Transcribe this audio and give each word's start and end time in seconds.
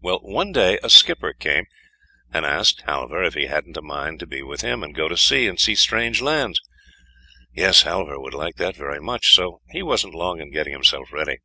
Well, 0.00 0.20
one 0.22 0.52
day 0.52 0.78
a 0.82 0.88
skipper 0.88 1.34
came, 1.34 1.66
and 2.32 2.46
asked 2.46 2.82
Halvor 2.86 3.22
if 3.22 3.34
he 3.34 3.44
hadn't 3.44 3.76
a 3.76 3.82
mind 3.82 4.18
to 4.20 4.26
be 4.26 4.40
with 4.40 4.62
him, 4.62 4.82
and 4.82 4.94
go 4.94 5.06
to 5.06 5.18
sea, 5.18 5.46
and 5.48 5.60
see 5.60 5.74
strange 5.74 6.22
lands. 6.22 6.62
Yes, 7.52 7.82
Halvor 7.82 8.18
would 8.18 8.32
like 8.32 8.54
that 8.56 8.74
very 8.74 9.00
much; 9.02 9.34
so 9.34 9.60
he 9.68 9.82
wasn't 9.82 10.14
long 10.14 10.40
in 10.40 10.50
getting 10.50 10.72
himself 10.72 11.12
ready. 11.12 11.40